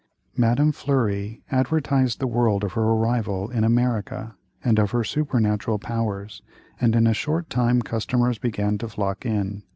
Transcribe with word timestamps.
Madame 0.35 0.71
Fleury 0.71 1.43
advertised 1.51 2.17
the 2.19 2.25
world 2.25 2.63
of 2.63 2.71
her 2.73 2.81
arrival 2.81 3.51
in 3.51 3.63
America, 3.63 4.35
and 4.63 4.79
of 4.79 4.89
her 4.89 5.03
supernatural 5.03 5.77
powers, 5.77 6.41
and 6.79 6.95
in 6.95 7.05
a 7.05 7.13
short 7.13 7.51
time 7.51 7.83
customers 7.83 8.39
began 8.39 8.79
to 8.79 8.89
flock 8.89 9.27
in. 9.27 9.61